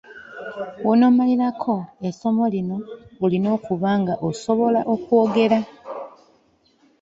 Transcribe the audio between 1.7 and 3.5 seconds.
malako essomo lino olina